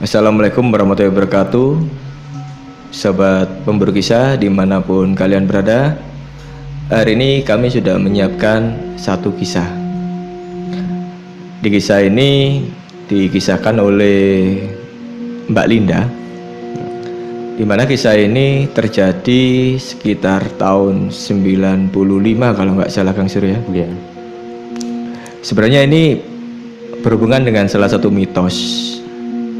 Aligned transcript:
Assalamualaikum 0.00 0.72
warahmatullahi 0.72 1.12
wabarakatuh 1.12 1.76
Sobat 2.88 3.52
pemburu 3.68 3.92
kisah 3.92 4.32
di 4.40 4.48
mana 4.48 4.80
pun 4.80 5.12
kalian 5.12 5.44
berada 5.44 5.92
Hari 6.88 7.20
ini 7.20 7.44
kami 7.44 7.68
sudah 7.68 8.00
menyiapkan 8.00 8.96
satu 8.96 9.28
kisah 9.36 9.68
Di 11.60 11.68
kisah 11.68 12.00
ini 12.00 12.64
dikisahkan 13.12 13.76
oleh 13.76 14.56
Mbak 15.52 15.68
Linda 15.68 16.08
di 17.60 17.68
mana 17.68 17.84
kisah 17.84 18.16
ini 18.16 18.72
terjadi 18.72 19.76
sekitar 19.76 20.56
tahun 20.56 21.12
95 21.12 21.92
kalau 22.56 22.72
nggak 22.72 22.88
salah 22.88 23.12
Kang 23.12 23.28
Surya. 23.28 23.60
Iya. 23.68 23.92
Sebenarnya 25.44 25.84
ini 25.84 26.16
berhubungan 27.04 27.44
dengan 27.44 27.68
salah 27.68 27.92
satu 27.92 28.08
mitos, 28.08 28.89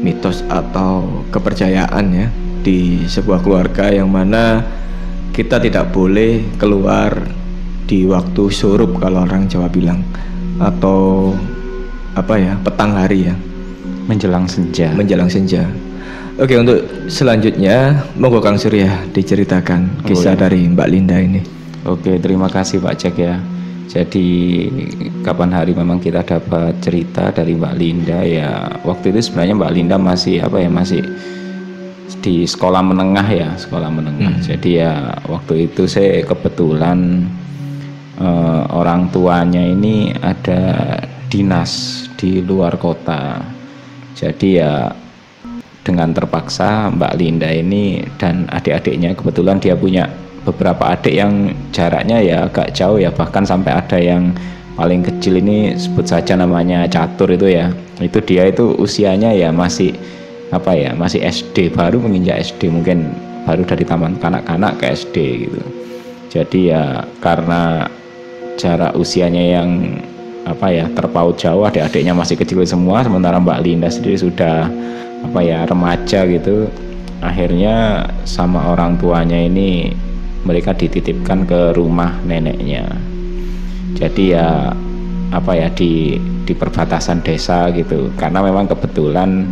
mitos 0.01 0.41
atau 0.49 1.23
kepercayaan 1.29 2.05
ya 2.11 2.27
di 2.61 3.05
sebuah 3.05 3.41
keluarga 3.41 3.89
yang 3.89 4.09
mana 4.09 4.61
kita 5.31 5.57
tidak 5.57 5.89
boleh 5.89 6.43
keluar 6.57 7.15
di 7.85 8.05
waktu 8.05 8.43
surup 8.49 8.99
kalau 8.99 9.23
orang 9.25 9.45
Jawa 9.47 9.69
bilang 9.69 10.01
atau 10.57 11.31
apa 12.13 12.35
ya 12.37 12.53
petang 12.61 12.93
hari 12.93 13.31
ya 13.31 13.35
Menjelang 14.01 14.43
senja. 14.49 14.91
menjelang 14.91 15.29
senja. 15.31 15.63
Oke 16.35 16.57
untuk 16.57 16.81
selanjutnya 17.07 18.01
monggo 18.17 18.41
Kang 18.41 18.57
Surya 18.57 19.05
diceritakan 19.13 20.03
kisah 20.03 20.33
Oh, 20.33 20.35
iya. 20.35 20.41
dari 20.49 20.67
Mbak 20.67 20.87
Linda 20.89 21.15
ini. 21.21 21.39
Oke, 21.85 22.17
terima 22.19 22.49
kasih 22.49 22.81
Pak 22.81 22.95
Jack 22.97 23.15
ya. 23.21 23.39
Jadi 23.91 24.27
kapan 25.19 25.51
hari 25.51 25.75
memang 25.75 25.99
kita 25.99 26.23
dapat 26.23 26.79
cerita 26.79 27.27
dari 27.35 27.59
Mbak 27.59 27.75
Linda 27.75 28.23
ya. 28.23 28.71
Waktu 28.87 29.11
itu 29.11 29.27
sebenarnya 29.27 29.59
Mbak 29.59 29.73
Linda 29.75 29.95
masih 29.99 30.39
apa 30.39 30.63
ya 30.63 30.71
masih 30.71 31.03
di 32.23 32.47
sekolah 32.47 32.79
menengah 32.79 33.27
ya, 33.27 33.49
sekolah 33.59 33.91
menengah. 33.91 34.39
Jadi 34.39 34.79
ya 34.79 35.19
waktu 35.27 35.67
itu 35.67 35.91
saya 35.91 36.23
kebetulan 36.23 37.27
eh, 38.15 38.63
orang 38.71 39.11
tuanya 39.11 39.59
ini 39.59 40.15
ada 40.23 40.95
dinas 41.27 42.07
di 42.15 42.39
luar 42.39 42.79
kota. 42.79 43.43
Jadi 44.15 44.55
ya 44.55 44.87
dengan 45.83 46.15
terpaksa 46.15 46.87
Mbak 46.95 47.13
Linda 47.19 47.51
ini 47.51 48.07
dan 48.15 48.47
adik-adiknya 48.47 49.19
kebetulan 49.19 49.59
dia 49.59 49.75
punya 49.75 50.07
beberapa 50.45 50.93
adik 50.93 51.13
yang 51.13 51.53
jaraknya 51.69 52.17
ya 52.21 52.37
agak 52.49 52.73
jauh 52.73 52.97
ya. 52.97 53.13
Bahkan 53.13 53.45
sampai 53.45 53.71
ada 53.73 53.97
yang 54.01 54.33
paling 54.75 55.05
kecil 55.05 55.37
ini 55.37 55.77
sebut 55.77 56.07
saja 56.07 56.33
namanya 56.37 56.87
catur 56.89 57.29
itu 57.31 57.51
ya. 57.51 57.69
Itu 58.01 58.21
dia 58.23 58.49
itu 58.49 58.73
usianya 58.77 59.33
ya 59.33 59.53
masih 59.53 59.93
apa 60.51 60.75
ya 60.75 60.91
masih 60.97 61.23
SD 61.23 61.71
baru 61.71 62.03
menginjak 62.03 62.43
SD 62.43 62.67
mungkin 62.73 63.15
baru 63.47 63.63
dari 63.63 63.83
taman 63.85 64.17
kanak-kanak 64.17 64.81
ke 64.81 64.85
SD 64.93 65.15
gitu. 65.47 65.61
Jadi 66.31 66.71
ya 66.71 67.03
karena 67.19 67.85
jarak 68.55 68.95
usianya 68.95 69.61
yang 69.61 69.99
apa 70.45 70.73
ya 70.73 70.85
terpaut 70.97 71.37
jauh 71.37 71.63
adik-adiknya 71.65 72.17
masih 72.17 72.33
kecil 72.33 72.65
semua 72.65 73.05
sementara 73.05 73.37
Mbak 73.37 73.61
Linda 73.61 73.89
sendiri 73.93 74.17
sudah 74.17 74.65
apa 75.21 75.39
ya 75.45 75.69
remaja 75.69 76.25
gitu 76.25 76.65
akhirnya 77.21 78.09
sama 78.25 78.73
orang 78.73 78.97
tuanya 78.97 79.37
ini 79.37 79.93
mereka 80.45 80.73
dititipkan 80.73 81.45
ke 81.45 81.75
rumah 81.77 82.17
neneknya. 82.25 82.85
Jadi 83.97 84.33
ya 84.33 84.73
apa 85.31 85.51
ya 85.55 85.69
di 85.71 86.17
di 86.45 86.53
perbatasan 86.53 87.21
desa 87.21 87.69
gitu. 87.71 88.09
Karena 88.17 88.41
memang 88.41 88.65
kebetulan 88.65 89.45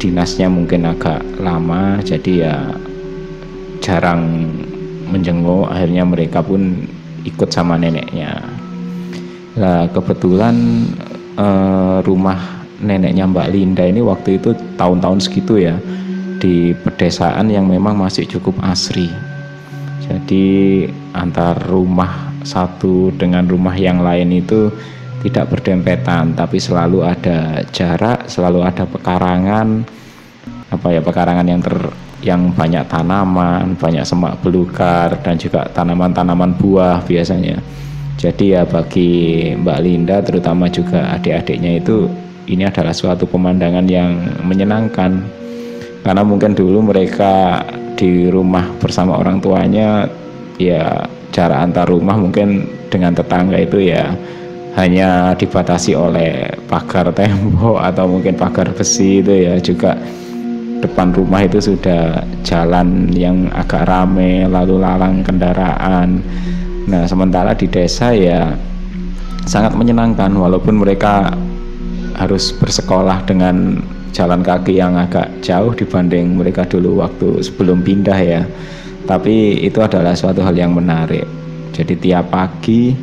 dinasnya 0.00 0.48
mungkin 0.48 0.88
agak 0.88 1.20
lama 1.40 2.00
jadi 2.04 2.32
ya 2.48 2.56
jarang 3.80 4.52
menjenguk. 5.08 5.68
Akhirnya 5.72 6.04
mereka 6.04 6.44
pun 6.44 6.84
ikut 7.24 7.48
sama 7.52 7.76
neneknya. 7.80 8.40
Nah, 9.56 9.84
kebetulan 9.90 10.56
eh, 11.36 11.98
rumah 12.04 12.60
neneknya 12.80 13.28
Mbak 13.28 13.48
Linda 13.52 13.84
ini 13.84 14.00
waktu 14.00 14.40
itu 14.40 14.56
tahun-tahun 14.80 15.20
segitu 15.20 15.60
ya 15.60 15.76
di 16.40 16.72
pedesaan 16.72 17.52
yang 17.52 17.68
memang 17.68 17.96
masih 18.00 18.24
cukup 18.24 18.56
asri. 18.64 19.12
Jadi 20.10 20.82
antar 21.14 21.54
rumah 21.70 22.34
satu 22.42 23.14
dengan 23.14 23.46
rumah 23.46 23.78
yang 23.78 24.02
lain 24.02 24.42
itu 24.42 24.74
tidak 25.22 25.54
berdempetan, 25.54 26.34
tapi 26.34 26.58
selalu 26.58 27.06
ada 27.06 27.62
jarak, 27.70 28.26
selalu 28.26 28.66
ada 28.66 28.82
pekarangan, 28.90 29.86
apa 30.74 30.86
ya 30.90 30.98
pekarangan 30.98 31.46
yang 31.46 31.62
ter 31.62 31.78
yang 32.26 32.50
banyak 32.52 32.84
tanaman, 32.90 33.78
banyak 33.78 34.02
semak 34.02 34.34
belukar 34.42 35.14
dan 35.22 35.38
juga 35.38 35.70
tanaman-tanaman 35.70 36.58
buah 36.58 37.06
biasanya. 37.06 37.62
Jadi 38.18 38.52
ya 38.52 38.66
bagi 38.68 39.10
Mbak 39.56 39.78
Linda 39.80 40.20
terutama 40.20 40.68
juga 40.68 41.16
adik-adiknya 41.16 41.80
itu 41.80 42.10
ini 42.50 42.66
adalah 42.68 42.92
suatu 42.92 43.24
pemandangan 43.24 43.86
yang 43.88 44.12
menyenangkan 44.44 45.24
karena 46.04 46.22
mungkin 46.24 46.52
dulu 46.52 46.92
mereka 46.92 47.64
di 48.00 48.32
rumah 48.32 48.64
bersama 48.80 49.20
orang 49.20 49.44
tuanya 49.44 50.08
ya 50.56 51.04
jarak 51.36 51.68
antar 51.68 51.84
rumah 51.84 52.16
mungkin 52.16 52.64
dengan 52.88 53.12
tetangga 53.12 53.60
itu 53.60 53.92
ya 53.92 54.16
hanya 54.78 55.34
dibatasi 55.34 55.92
oleh 55.92 56.46
pagar 56.70 57.10
tembok 57.10 57.82
atau 57.92 58.08
mungkin 58.08 58.38
pagar 58.38 58.70
besi 58.72 59.20
itu 59.20 59.32
ya. 59.34 59.54
Juga 59.58 59.98
depan 60.80 61.12
rumah 61.12 61.44
itu 61.44 61.60
sudah 61.60 62.24
jalan 62.40 63.12
yang 63.12 63.50
agak 63.52 63.84
rame 63.84 64.46
lalu 64.48 64.80
lalang 64.80 65.20
kendaraan. 65.26 66.22
Nah, 66.88 67.04
sementara 67.04 67.52
di 67.52 67.68
desa 67.68 68.14
ya 68.16 68.54
sangat 69.44 69.74
menyenangkan 69.76 70.30
walaupun 70.32 70.80
mereka 70.80 71.34
harus 72.16 72.52
bersekolah 72.56 73.24
dengan 73.28 73.80
jalan 74.10 74.42
kaki 74.42 74.78
yang 74.78 74.98
agak 74.98 75.30
jauh 75.42 75.72
dibanding 75.74 76.36
mereka 76.36 76.66
dulu 76.66 77.02
waktu 77.02 77.40
sebelum 77.42 77.82
pindah 77.82 78.18
ya. 78.18 78.42
Tapi 79.06 79.64
itu 79.64 79.80
adalah 79.82 80.14
suatu 80.14 80.44
hal 80.44 80.54
yang 80.54 80.76
menarik. 80.76 81.26
Jadi 81.74 81.98
tiap 81.98 82.30
pagi 82.30 82.94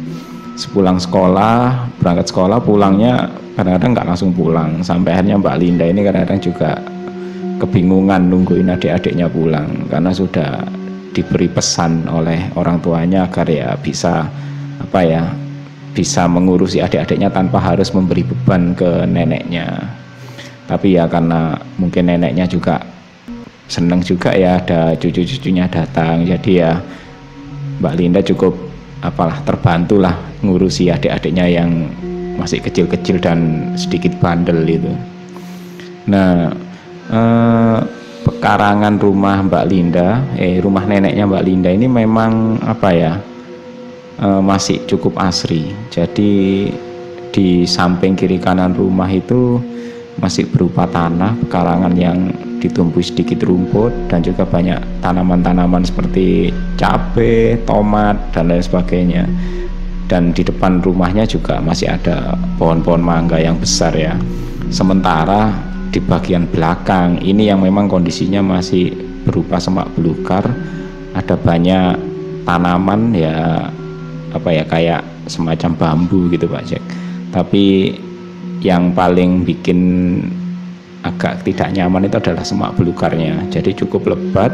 sepulang 0.56 1.00
sekolah, 1.02 1.90
berangkat 2.00 2.32
sekolah 2.32 2.60
pulangnya 2.62 3.28
kadang-kadang 3.58 3.92
nggak 3.98 4.08
langsung 4.14 4.32
pulang. 4.32 4.84
Sampai 4.86 5.18
akhirnya 5.18 5.40
Mbak 5.42 5.58
Linda 5.60 5.86
ini 5.90 6.06
kadang-kadang 6.06 6.40
juga 6.40 6.72
kebingungan 7.58 8.30
nungguin 8.30 8.70
adik-adiknya 8.70 9.26
pulang 9.28 9.90
karena 9.90 10.14
sudah 10.14 10.62
diberi 11.12 11.50
pesan 11.50 12.06
oleh 12.06 12.54
orang 12.54 12.78
tuanya 12.78 13.26
agar 13.26 13.50
ya 13.50 13.74
bisa 13.82 14.30
apa 14.78 15.02
ya 15.02 15.26
bisa 15.98 16.30
mengurusi 16.30 16.78
adik-adiknya 16.78 17.34
tanpa 17.34 17.58
harus 17.58 17.90
memberi 17.90 18.22
beban 18.22 18.78
ke 18.78 19.10
neneknya 19.10 19.82
tapi 20.68 21.00
ya 21.00 21.08
karena 21.08 21.56
mungkin 21.80 22.12
neneknya 22.12 22.46
juga 22.46 22.84
seneng 23.68 24.04
juga 24.04 24.32
ya 24.36 24.60
ada 24.60 24.96
cucu-cucunya 24.96 25.68
datang 25.68 26.24
jadi 26.24 26.52
ya 26.52 26.72
Mbak 27.84 27.96
Linda 28.00 28.22
cukup 28.24 28.56
apalah 29.04 29.40
terbantu 29.44 30.00
lah 30.00 30.16
ngurusi 30.44 30.92
adik-adiknya 30.92 31.46
yang 31.48 31.88
masih 32.38 32.62
kecil-kecil 32.62 33.18
dan 33.18 33.72
sedikit 33.80 34.14
bandel 34.22 34.64
itu 34.68 34.94
nah 36.08 36.52
eh, 37.12 37.80
pekarangan 38.28 39.00
rumah 39.00 39.40
Mbak 39.40 39.66
Linda, 39.72 40.20
eh 40.36 40.60
rumah 40.60 40.84
neneknya 40.84 41.24
Mbak 41.24 41.46
Linda 41.48 41.70
ini 41.72 41.88
memang 41.88 42.60
apa 42.60 42.90
ya 42.92 43.14
eh, 44.20 44.42
masih 44.44 44.84
cukup 44.84 45.16
asri. 45.16 45.72
Jadi 45.88 46.68
di 47.32 47.64
samping 47.64 48.20
kiri 48.20 48.36
kanan 48.42 48.76
rumah 48.76 49.08
itu 49.08 49.62
masih 50.18 50.50
berupa 50.50 50.90
tanah 50.90 51.38
pekarangan 51.46 51.94
yang 51.94 52.34
ditumbuhi 52.58 53.06
sedikit 53.06 53.46
rumput 53.46 53.94
dan 54.10 54.26
juga 54.26 54.44
banyak 54.44 54.82
tanaman-tanaman 55.06 55.86
seperti 55.86 56.50
cabai, 56.76 57.62
tomat 57.70 58.18
dan 58.34 58.50
lain 58.50 58.64
sebagainya. 58.66 59.24
Dan 60.08 60.32
di 60.32 60.42
depan 60.42 60.80
rumahnya 60.80 61.28
juga 61.28 61.60
masih 61.60 61.92
ada 61.92 62.34
pohon-pohon 62.58 63.04
mangga 63.04 63.38
yang 63.38 63.60
besar 63.60 63.92
ya. 63.94 64.16
Sementara 64.72 65.52
di 65.92 66.00
bagian 66.00 66.48
belakang 66.50 67.20
ini 67.24 67.52
yang 67.52 67.64
memang 67.64 67.92
kondisinya 67.92 68.40
masih 68.44 68.92
berupa 69.28 69.60
semak 69.60 69.92
belukar 69.96 70.44
ada 71.16 71.36
banyak 71.36 72.00
tanaman 72.48 73.12
ya 73.12 73.68
apa 74.32 74.50
ya 74.52 74.64
kayak 74.64 75.02
semacam 75.28 75.72
bambu 75.76 76.32
gitu 76.32 76.48
Pak 76.48 76.64
Jack 76.64 76.84
tapi 77.36 77.96
yang 78.62 78.92
paling 78.94 79.46
bikin 79.46 79.80
agak 81.06 81.46
tidak 81.46 81.72
nyaman 81.78 82.10
itu 82.10 82.18
adalah 82.18 82.44
semak 82.44 82.74
belukarnya 82.76 83.48
jadi 83.54 83.72
cukup 83.86 84.18
lebat 84.18 84.50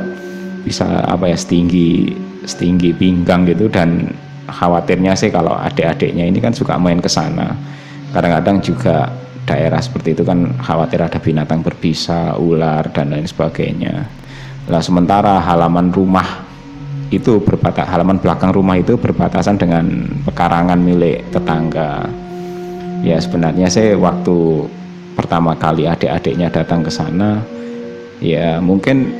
bisa 0.64 0.86
apa 1.08 1.32
ya 1.32 1.38
setinggi 1.40 2.14
setinggi 2.44 2.96
pinggang 2.96 3.48
gitu 3.48 3.72
dan 3.72 4.12
khawatirnya 4.48 5.16
sih 5.16 5.32
kalau 5.32 5.56
adik-adiknya 5.56 6.28
ini 6.28 6.44
kan 6.44 6.52
suka 6.52 6.76
main 6.76 7.00
ke 7.00 7.08
sana 7.08 7.56
kadang-kadang 8.12 8.60
juga 8.60 9.10
daerah 9.44 9.80
seperti 9.84 10.16
itu 10.16 10.24
kan 10.24 10.56
khawatir 10.60 11.04
ada 11.04 11.20
binatang 11.20 11.60
berbisa, 11.62 12.36
ular 12.40 12.88
dan 12.96 13.12
lain 13.12 13.28
sebagainya. 13.28 14.08
Lah 14.72 14.80
sementara 14.80 15.44
halaman 15.44 15.92
rumah 15.92 16.48
itu 17.12 17.44
berbatas 17.44 17.86
halaman 17.92 18.18
belakang 18.18 18.56
rumah 18.56 18.80
itu 18.80 18.96
berbatasan 18.96 19.60
dengan 19.60 20.08
pekarangan 20.24 20.80
milik 20.80 21.28
tetangga. 21.30 22.08
Ya 23.04 23.20
sebenarnya 23.20 23.68
saya 23.68 24.00
waktu 24.00 24.64
pertama 25.20 25.54
kali 25.60 25.86
adik-adiknya 25.86 26.48
datang 26.48 26.88
ke 26.88 26.90
sana, 26.90 27.44
ya 28.24 28.64
mungkin 28.64 29.12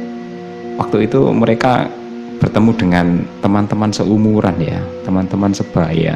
waktu 0.80 1.12
itu 1.12 1.28
mereka 1.36 1.92
bertemu 2.40 2.72
dengan 2.80 3.08
teman-teman 3.44 3.92
seumuran 3.92 4.56
ya, 4.64 4.80
teman-teman 5.04 5.52
sebaya. 5.52 6.16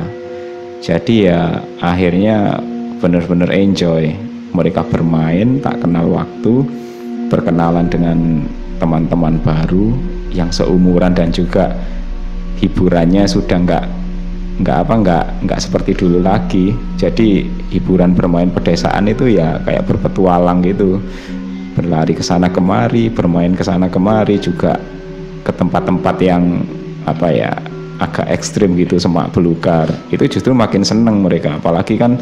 Jadi 0.80 1.28
ya 1.28 1.60
akhirnya 1.84 2.56
benar-benar 3.04 3.52
enjoy. 3.52 4.16
Mereka 4.56 4.88
bermain 4.88 5.60
tak 5.60 5.84
kenal 5.84 6.08
waktu, 6.08 6.64
berkenalan 7.28 7.92
dengan 7.92 8.48
teman-teman 8.80 9.38
baru 9.44 9.92
yang 10.32 10.50
seumuran 10.56 11.12
dan 11.12 11.36
juga 11.36 11.76
hiburannya 12.64 13.28
sudah 13.28 13.58
nggak 13.60 13.86
nggak 14.58 14.78
apa 14.88 14.94
nggak 14.98 15.26
nggak 15.46 15.60
seperti 15.62 15.92
dulu 15.94 16.22
lagi. 16.22 16.74
Jadi 16.98 17.46
hiburan 17.70 18.18
bermain 18.18 18.50
pedesaan 18.50 19.06
itu 19.06 19.30
ya 19.30 19.62
kayak 19.62 19.86
berpetualang 19.86 20.66
gitu. 20.66 20.98
Berlari 21.78 22.18
ke 22.18 22.26
sana 22.26 22.50
kemari 22.50 23.14
bermain 23.14 23.54
ke 23.54 23.62
sana 23.62 23.86
kemari 23.86 24.42
juga 24.42 24.82
ke 25.46 25.52
tempat-tempat 25.54 26.16
yang 26.26 26.66
apa 27.06 27.30
ya 27.30 27.54
agak 28.02 28.30
ekstrim 28.34 28.74
gitu 28.78 28.98
semak 28.98 29.30
belukar. 29.30 29.86
Itu 30.10 30.26
justru 30.26 30.58
makin 30.58 30.82
seneng 30.82 31.22
mereka. 31.22 31.62
Apalagi 31.62 31.98
kan 32.02 32.18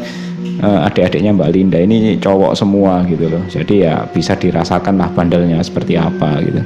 uh, 0.60 0.86
adik-adiknya 0.88 1.32
Mbak 1.32 1.50
Linda 1.56 1.78
ini 1.80 2.20
cowok 2.20 2.52
semua 2.52 3.00
gitu 3.08 3.32
loh. 3.32 3.44
Jadi 3.48 3.88
ya 3.88 4.04
bisa 4.12 4.36
dirasakan 4.36 5.00
lah 5.00 5.08
bandelnya 5.08 5.60
seperti 5.64 5.96
apa 5.96 6.40
gitu. 6.44 6.60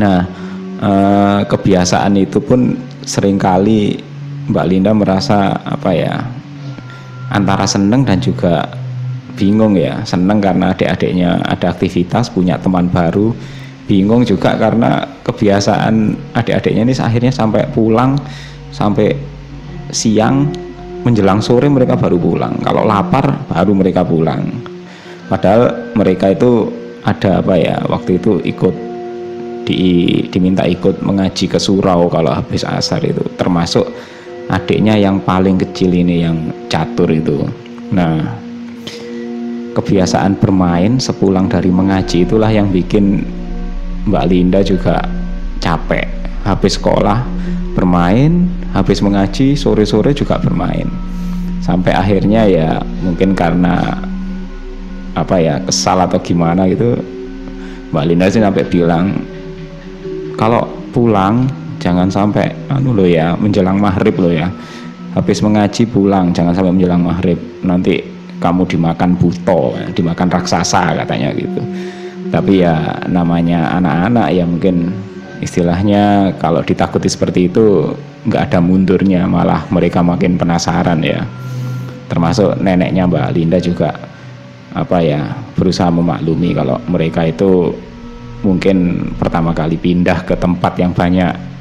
Nah 0.00 0.24
uh, 0.80 1.40
kebiasaan 1.44 2.16
itu 2.16 2.40
pun 2.40 2.80
sering 3.04 3.36
kali 3.36 4.13
Mbak 4.50 4.66
Linda 4.68 4.92
merasa 4.92 5.56
apa 5.64 5.90
ya 5.96 6.20
antara 7.32 7.64
seneng 7.64 8.04
dan 8.04 8.20
juga 8.20 8.68
bingung 9.34 9.74
ya. 9.74 10.04
Seneng 10.06 10.38
karena 10.38 10.72
adik-adiknya 10.72 11.42
ada 11.44 11.72
aktivitas 11.74 12.30
punya 12.30 12.60
teman 12.60 12.88
baru. 12.88 13.34
Bingung 13.84 14.24
juga 14.24 14.56
karena 14.56 15.04
kebiasaan 15.24 16.16
adik-adiknya 16.32 16.88
ini 16.88 16.94
akhirnya 16.96 17.32
sampai 17.32 17.68
pulang 17.68 18.16
sampai 18.72 19.12
siang 19.92 20.48
menjelang 21.04 21.44
sore 21.44 21.68
mereka 21.68 22.00
baru 22.00 22.16
pulang. 22.16 22.56
Kalau 22.64 22.88
lapar 22.88 23.44
baru 23.48 23.72
mereka 23.76 24.00
pulang. 24.00 24.48
Padahal 25.28 25.92
mereka 25.92 26.32
itu 26.32 26.72
ada 27.04 27.44
apa 27.44 27.54
ya 27.60 27.76
waktu 27.84 28.16
itu 28.16 28.40
ikut 28.40 28.74
di, 29.68 29.80
diminta 30.28 30.64
ikut 30.64 31.00
mengaji 31.00 31.48
ke 31.48 31.60
surau 31.60 32.08
kalau 32.08 32.32
habis 32.32 32.64
asar 32.64 33.04
itu. 33.04 33.20
Termasuk 33.36 33.84
adiknya 34.50 34.98
yang 34.98 35.20
paling 35.22 35.56
kecil 35.60 35.92
ini 35.92 36.24
yang 36.24 36.52
catur 36.68 37.08
itu. 37.08 37.46
Nah 37.94 38.44
kebiasaan 39.74 40.38
bermain 40.38 41.02
sepulang 41.02 41.50
dari 41.50 41.68
mengaji 41.68 42.22
itulah 42.22 42.48
yang 42.48 42.70
bikin 42.70 43.26
Mbak 44.06 44.24
Linda 44.30 44.60
juga 44.60 45.02
capek. 45.58 46.06
Habis 46.44 46.76
sekolah 46.76 47.24
bermain 47.72 48.46
habis 48.76 49.00
mengaji 49.00 49.56
sore-sore 49.56 50.12
juga 50.12 50.36
bermain. 50.38 50.86
Sampai 51.64 51.96
akhirnya 51.96 52.44
ya 52.44 52.70
mungkin 53.00 53.32
karena 53.32 53.98
apa 55.14 55.38
ya 55.38 55.62
kesal 55.62 56.02
atau 56.02 56.18
gimana 56.18 56.66
gitu 56.66 56.98
Mbak 57.94 58.04
Linda 58.10 58.26
sih 58.26 58.42
sampai 58.42 58.66
bilang 58.66 59.14
kalau 60.34 60.66
pulang 60.90 61.46
jangan 61.84 62.08
sampai 62.08 62.48
anu 62.72 62.96
lo 62.96 63.04
ya 63.04 63.36
menjelang 63.36 63.76
maghrib 63.76 64.16
lo 64.16 64.32
ya. 64.32 64.48
Habis 65.12 65.44
mengaji 65.44 65.84
pulang 65.84 66.32
jangan 66.32 66.56
sampai 66.56 66.72
menjelang 66.72 67.04
maghrib. 67.04 67.36
Nanti 67.60 68.00
kamu 68.40 68.64
dimakan 68.64 69.20
buto 69.20 69.76
dimakan 69.92 70.32
raksasa 70.32 70.96
katanya 71.04 71.36
gitu. 71.36 71.60
Tapi 72.32 72.64
ya 72.64 73.04
namanya 73.12 73.76
anak-anak 73.76 74.28
ya 74.32 74.48
mungkin 74.48 74.90
istilahnya 75.44 76.34
kalau 76.40 76.64
ditakuti 76.64 77.06
seperti 77.06 77.52
itu 77.52 77.92
nggak 78.24 78.48
ada 78.48 78.58
mundurnya 78.64 79.28
malah 79.28 79.68
mereka 79.68 80.00
makin 80.00 80.40
penasaran 80.40 81.04
ya. 81.04 81.20
Termasuk 82.08 82.56
neneknya 82.64 83.04
Mbak 83.04 83.28
Linda 83.36 83.60
juga 83.60 83.92
apa 84.74 84.98
ya 85.04 85.30
berusaha 85.54 85.86
memaklumi 85.92 86.50
kalau 86.50 86.82
mereka 86.90 87.22
itu 87.22 87.70
mungkin 88.42 89.08
pertama 89.14 89.54
kali 89.54 89.78
pindah 89.78 90.26
ke 90.26 90.34
tempat 90.34 90.74
yang 90.76 90.90
banyak 90.90 91.53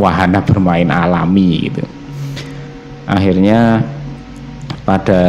wahana 0.00 0.40
bermain 0.40 0.88
alami 0.88 1.68
gitu. 1.68 1.84
Akhirnya 3.04 3.84
pada 4.88 5.22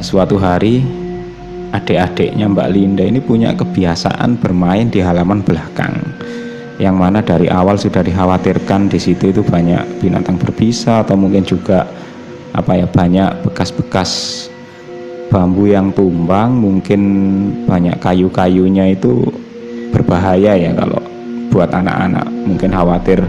suatu 0.00 0.40
hari 0.40 0.80
adik-adiknya 1.76 2.48
Mbak 2.48 2.68
Linda 2.72 3.04
ini 3.04 3.20
punya 3.20 3.52
kebiasaan 3.52 4.40
bermain 4.40 4.88
di 4.88 5.04
halaman 5.04 5.44
belakang 5.44 6.00
yang 6.78 6.98
mana 6.98 7.22
dari 7.22 7.46
awal 7.46 7.78
sudah 7.78 8.02
dikhawatirkan 8.02 8.90
di 8.90 8.98
situ 8.98 9.30
itu 9.30 9.42
banyak 9.46 10.02
binatang 10.02 10.34
berbisa 10.38 11.06
atau 11.06 11.14
mungkin 11.14 11.46
juga 11.46 11.86
apa 12.54 12.78
ya 12.78 12.86
banyak 12.86 13.46
bekas-bekas 13.46 14.10
bambu 15.30 15.70
yang 15.70 15.90
tumbang 15.94 16.54
mungkin 16.54 17.02
banyak 17.66 17.98
kayu-kayunya 17.98 18.94
itu 18.94 19.26
berbahaya 19.90 20.54
ya 20.54 20.70
kalau 20.74 21.02
buat 21.50 21.70
anak-anak 21.70 22.26
mungkin 22.46 22.70
khawatir 22.74 23.22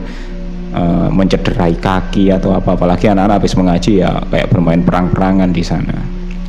Eh, 0.75 1.07
mencederai 1.07 1.71
kaki 1.79 2.35
atau 2.35 2.51
apa 2.51 2.75
apalagi 2.75 3.07
anak-anak 3.07 3.39
habis 3.39 3.56
mengaji 3.56 4.03
ya 4.03 4.12
kayak 4.27 4.51
bermain 4.51 4.83
perang-perangan 4.83 5.56
di 5.56 5.63
sana. 5.63 5.95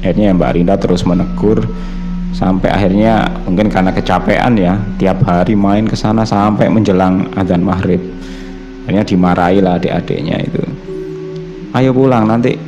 Akhirnya 0.03 0.35
Mbak 0.35 0.51
Rinda 0.51 0.75
terus 0.75 1.07
menegur 1.07 1.63
sampai 2.35 2.75
akhirnya 2.75 3.23
mungkin 3.47 3.71
karena 3.71 3.95
kecapean 3.95 4.59
ya 4.59 4.83
tiap 4.99 5.23
hari 5.23 5.55
main 5.55 5.87
ke 5.87 5.95
sana 5.95 6.27
sampai 6.27 6.67
menjelang 6.67 7.31
adzan 7.39 7.63
maghrib. 7.63 8.03
Akhirnya 8.83 9.07
dimarahi 9.07 9.63
lah 9.63 9.79
adik-adiknya 9.79 10.43
itu. 10.43 10.63
Ayo 11.71 11.95
pulang 11.95 12.27
nanti 12.27 12.59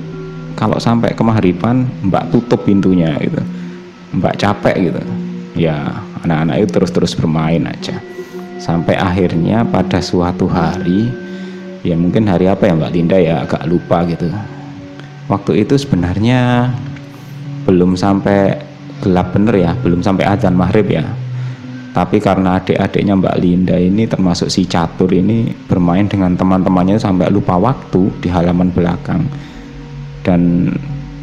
kalau 0.54 0.78
sampai 0.78 1.10
ke 1.10 1.22
maghriban 1.26 1.90
mbak 2.06 2.30
tutup 2.30 2.62
pintunya 2.62 3.18
gitu. 3.18 3.42
Mbak 4.14 4.34
capek 4.38 4.94
gitu. 4.94 5.02
Ya 5.58 5.90
anak-anak 6.22 6.62
itu 6.62 6.70
terus-terus 6.70 7.18
bermain 7.18 7.66
aja. 7.66 7.98
Sampai 8.62 8.94
akhirnya 8.94 9.66
pada 9.66 9.98
suatu 9.98 10.46
hari 10.46 11.27
ya 11.88 11.96
mungkin 11.96 12.28
hari 12.28 12.44
apa 12.44 12.68
ya 12.68 12.76
Mbak 12.76 12.92
Linda 12.92 13.16
ya 13.16 13.48
agak 13.48 13.64
lupa 13.64 14.04
gitu. 14.04 14.28
Waktu 15.28 15.64
itu 15.64 15.74
sebenarnya 15.80 16.72
belum 17.64 17.96
sampai 17.96 18.56
gelap 19.04 19.36
bener 19.36 19.54
ya 19.54 19.72
belum 19.80 20.04
sampai 20.04 20.24
adzan 20.28 20.56
maghrib 20.56 20.88
ya. 20.88 21.04
Tapi 21.96 22.20
karena 22.20 22.60
adik-adiknya 22.60 23.16
Mbak 23.16 23.36
Linda 23.40 23.76
ini 23.80 24.04
termasuk 24.04 24.52
si 24.52 24.68
catur 24.68 25.10
ini 25.10 25.50
bermain 25.66 26.06
dengan 26.06 26.36
teman-temannya 26.36 27.00
sampai 27.00 27.32
lupa 27.32 27.56
waktu 27.58 28.12
di 28.20 28.28
halaman 28.28 28.70
belakang. 28.70 29.24
Dan 30.22 30.70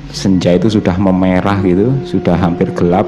senja 0.09 0.55
itu 0.57 0.67
sudah 0.67 0.97
memerah 0.97 1.61
gitu 1.61 1.93
sudah 2.03 2.35
hampir 2.35 2.73
gelap. 2.73 3.05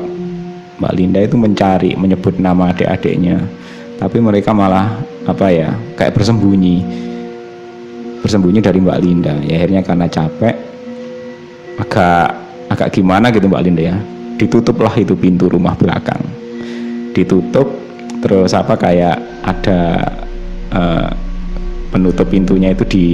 Mbak 0.77 0.93
Linda 0.93 1.19
itu 1.25 1.35
mencari 1.35 1.97
menyebut 1.97 2.37
nama 2.37 2.69
adik-adiknya. 2.69 3.41
Tapi 3.97 4.21
mereka 4.21 4.53
malah 4.53 5.01
apa 5.25 5.49
ya 5.49 5.73
kayak 5.97 6.15
bersembunyi 6.15 7.06
bersembunyi 8.27 8.59
dari 8.59 8.83
Mbak 8.83 8.99
Linda. 8.99 9.39
Ya 9.47 9.63
akhirnya 9.63 9.81
karena 9.87 10.11
capek 10.11 10.55
agak 11.79 12.27
agak 12.67 12.89
gimana 12.91 13.31
gitu 13.31 13.47
Mbak 13.47 13.63
Linda 13.63 13.95
ya. 13.95 13.97
Ditutuplah 14.35 14.91
itu 14.99 15.15
pintu 15.15 15.47
rumah 15.47 15.79
belakang. 15.79 16.19
Ditutup 17.15 17.71
terus 18.19 18.51
apa 18.51 18.75
kayak 18.75 19.15
ada 19.47 19.79
uh, 20.75 21.09
penutup 21.87 22.27
pintunya 22.27 22.75
itu 22.75 22.83
di 22.83 23.05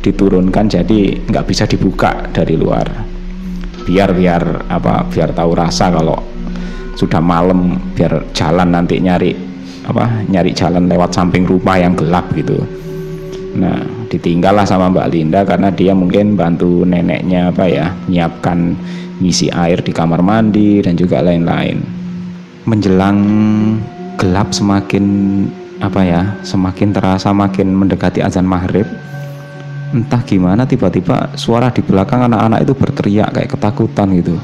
diturunkan 0.00 0.72
jadi 0.72 1.28
nggak 1.28 1.44
bisa 1.44 1.68
dibuka 1.68 2.24
dari 2.32 2.56
luar. 2.56 2.88
Biar 3.84 4.16
biar 4.16 4.72
apa 4.72 5.04
biar 5.04 5.36
tahu 5.36 5.52
rasa 5.52 5.92
kalau 5.92 6.16
sudah 6.96 7.20
malam 7.20 7.76
biar 7.92 8.32
jalan 8.32 8.72
nanti 8.72 8.96
nyari 9.04 9.36
apa 9.84 10.24
nyari 10.28 10.52
jalan 10.56 10.88
lewat 10.88 11.12
samping 11.12 11.44
rumah 11.48 11.76
yang 11.80 11.96
gelap 11.96 12.28
gitu 12.36 12.79
nah 13.50 13.82
ditinggallah 14.06 14.62
sama 14.62 14.90
Mbak 14.90 15.08
Linda 15.10 15.40
karena 15.42 15.74
dia 15.74 15.90
mungkin 15.94 16.38
bantu 16.38 16.86
neneknya 16.86 17.50
apa 17.50 17.64
ya 17.66 17.90
menyiapkan 18.06 18.78
ngisi 19.20 19.50
air 19.52 19.82
di 19.84 19.92
kamar 19.92 20.24
mandi 20.24 20.80
dan 20.80 20.96
juga 20.96 21.20
lain-lain. 21.20 21.82
Menjelang 22.64 23.18
gelap 24.16 24.52
semakin 24.52 25.04
apa 25.80 26.00
ya 26.04 26.22
semakin 26.44 26.92
terasa 26.92 27.32
makin 27.32 27.72
mendekati 27.72 28.20
azan 28.20 28.44
maghrib 28.44 28.84
entah 29.90 30.22
gimana 30.22 30.68
tiba-tiba 30.68 31.34
suara 31.34 31.72
di 31.72 31.82
belakang 31.82 32.28
anak-anak 32.28 32.62
itu 32.62 32.72
berteriak 32.76 33.28
kayak 33.32 33.50
ketakutan 33.50 34.08
gitu. 34.14 34.36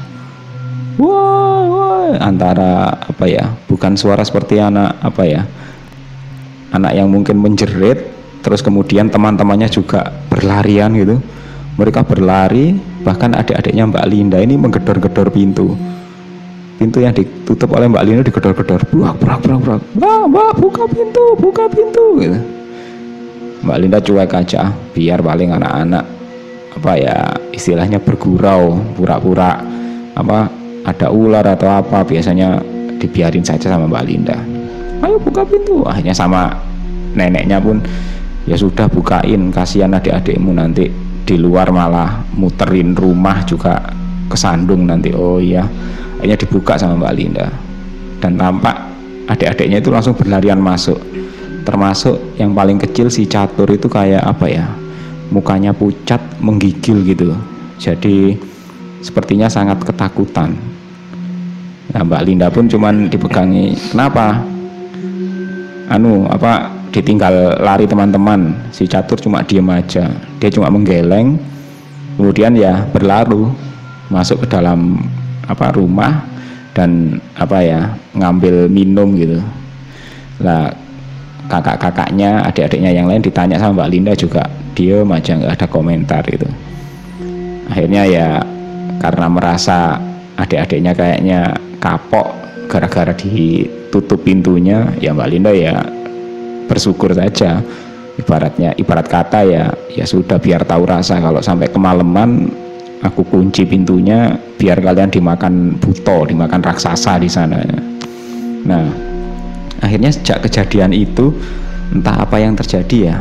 Wah, 0.97 1.61
wah 1.69 2.09
antara 2.17 2.89
apa 2.97 3.25
ya 3.29 3.53
bukan 3.69 3.93
suara 3.93 4.25
seperti 4.25 4.57
anak 4.57 4.97
apa 4.99 5.23
ya 5.23 5.41
anak 6.73 6.97
yang 6.97 7.07
mungkin 7.07 7.37
menjerit 7.37 8.16
terus 8.47 8.63
kemudian 8.63 9.11
teman-temannya 9.11 9.67
juga 9.67 10.07
berlarian 10.31 10.95
gitu. 10.95 11.19
Mereka 11.75 12.07
berlari 12.07 12.79
bahkan 13.03 13.35
adik-adiknya 13.35 13.91
Mbak 13.91 14.05
Linda 14.07 14.39
ini 14.39 14.55
menggedor-gedor 14.55 15.35
pintu. 15.35 15.75
Pintu 16.79 17.03
yang 17.03 17.11
ditutup 17.11 17.75
oleh 17.75 17.91
Mbak 17.91 18.03
Linda 18.07 18.23
digedor-gedor. 18.23 18.87
Burak 18.87 19.19
burak 19.19 19.39
burak 19.43 19.59
burak 19.59 19.81
mbak 19.99 20.21
mbak 20.31 20.51
buka 20.63 20.83
pintu 20.87 21.23
buka 21.35 21.63
pintu 21.67 22.05
gitu. 22.23 22.39
Mbak 23.67 23.77
Linda 23.83 23.99
cuek 23.99 24.31
aja 24.31 24.71
biar 24.95 25.19
paling 25.19 25.51
anak-anak 25.51 26.05
apa 26.77 26.91
ya 26.95 27.17
istilahnya 27.51 27.99
bergurau 27.99 28.79
pura-pura 28.95 29.59
apa 30.15 30.47
ada 30.87 31.11
ular 31.11 31.43
atau 31.43 31.67
apa 31.67 32.05
biasanya 32.07 32.63
dibiarin 32.95 33.43
saja 33.43 33.75
sama 33.75 33.91
Mbak 33.91 34.05
Linda. 34.07 34.39
Ayo 35.03 35.19
buka 35.19 35.43
pintu. 35.43 35.83
Akhirnya 35.83 36.15
sama 36.15 36.55
neneknya 37.13 37.57
pun 37.59 37.81
ya 38.47 38.55
sudah 38.55 38.87
bukain. 38.87 39.51
Kasihan 39.51 39.93
adik-adikmu 39.93 40.55
nanti 40.55 40.87
di 41.27 41.35
luar 41.35 41.69
malah 41.75 42.23
muterin 42.33 42.95
rumah 42.95 43.43
juga 43.43 43.83
kesandung 44.31 44.87
nanti. 44.87 45.11
Oh 45.11 45.37
iya 45.37 45.67
akhirnya 46.17 46.39
dibuka 46.39 46.79
sama 46.79 47.03
Mbak 47.03 47.13
Linda. 47.19 47.47
Dan 48.17 48.39
tampak 48.39 48.75
adik-adiknya 49.29 49.83
itu 49.83 49.91
langsung 49.91 50.15
berlarian 50.15 50.57
masuk. 50.57 50.97
Termasuk 51.67 52.39
yang 52.39 52.55
paling 52.55 52.79
kecil 52.79 53.11
si 53.11 53.27
catur 53.27 53.67
itu 53.67 53.91
kayak 53.91 54.23
apa 54.23 54.47
ya 54.47 54.65
mukanya 55.29 55.75
pucat 55.75 56.23
menggigil 56.39 57.03
gitu. 57.03 57.35
Jadi 57.77 58.39
sepertinya 59.03 59.51
sangat 59.51 59.83
ketakutan. 59.83 60.55
Nah 61.91 62.01
Mbak 62.07 62.21
Linda 62.23 62.47
pun 62.47 62.71
cuman 62.71 63.11
dipegangi. 63.11 63.75
Kenapa? 63.91 64.39
Anu 65.87 66.27
apa 66.27 66.76
ditinggal 66.97 67.61
lari 67.61 67.85
teman-teman. 67.85 68.57
Si 68.73 68.89
catur 68.89 69.21
cuma 69.21 69.45
diem 69.45 69.69
aja. 69.69 70.09
Dia 70.41 70.49
cuma 70.49 70.73
menggeleng. 70.73 71.37
Kemudian 72.17 72.57
ya 72.57 72.81
berlaru 72.89 73.53
masuk 74.09 74.41
ke 74.43 74.47
dalam 74.49 74.97
apa 75.45 75.69
rumah 75.69 76.25
dan 76.73 77.21
apa 77.37 77.61
ya 77.61 77.93
ngambil 78.17 78.65
minum 78.65 79.13
gitu. 79.13 79.37
Lah 80.41 80.73
kakak-kakaknya 81.47 82.43
adik-adiknya 82.43 82.91
yang 82.91 83.07
lain 83.07 83.23
ditanya 83.23 83.57
sama 83.57 83.83
Mbak 83.83 83.89
Linda 83.91 84.13
juga 84.13 84.43
dia 84.75 85.01
aja 85.01 85.31
nggak 85.33 85.53
ada 85.57 85.67
komentar 85.71 86.23
itu 86.27 86.45
akhirnya 87.71 88.03
ya 88.05 88.27
karena 88.99 89.27
merasa 89.31 89.97
adik-adiknya 90.37 90.93
kayaknya 90.93 91.39
kapok 91.79 92.35
gara-gara 92.67 93.15
ditutup 93.15 94.21
pintunya 94.21 94.91
ya 94.99 95.15
Mbak 95.15 95.29
Linda 95.31 95.51
ya 95.55 95.81
bersyukur 96.67 97.15
saja. 97.15 97.63
Ibaratnya 98.17 98.73
ibarat 98.81 99.05
kata 99.05 99.45
ya 99.45 99.69
ya 99.93 100.05
sudah 100.05 100.41
biar 100.41 100.65
tahu 100.65 100.89
rasa. 100.89 101.21
Kalau 101.21 101.39
sampai 101.39 101.69
kemalaman 101.69 102.49
aku 103.05 103.21
kunci 103.25 103.63
pintunya 103.63 104.35
biar 104.57 104.81
kalian 104.81 105.13
dimakan 105.13 105.77
buto 105.77 106.25
dimakan 106.25 106.61
raksasa 106.65 107.21
di 107.21 107.29
sana. 107.29 107.61
Nah 108.65 108.85
akhirnya 109.79 110.09
sejak 110.09 110.49
kejadian 110.49 110.97
itu 110.97 111.29
entah 111.93 112.25
apa 112.25 112.41
yang 112.41 112.57
terjadi 112.57 112.97
ya 113.13 113.17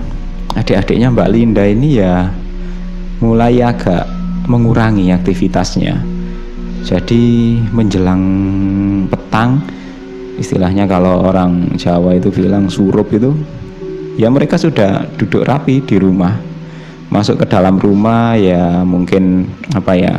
adik-adiknya 0.57 1.13
Mbak 1.13 1.31
Linda 1.31 1.65
ini 1.69 2.01
ya 2.01 2.33
mulai 3.21 3.61
agak 3.61 4.09
mengurangi 4.49 5.13
aktivitasnya. 5.13 6.01
Jadi 6.87 7.59
menjelang 7.75 8.23
petang 9.11 9.59
istilahnya 10.37 10.85
kalau 10.85 11.25
orang 11.25 11.77
Jawa 11.77 12.17
itu 12.17 12.29
bilang 12.29 12.69
surup 12.69 13.09
itu 13.13 13.33
ya 14.17 14.29
mereka 14.33 14.57
sudah 14.57 15.09
duduk 15.17 15.45
rapi 15.45 15.85
di 15.85 15.97
rumah. 16.01 16.37
Masuk 17.07 17.39
ke 17.39 17.47
dalam 17.47 17.79
rumah 17.79 18.35
ya 18.35 18.83
mungkin 18.83 19.47
apa 19.73 19.93
ya 19.95 20.15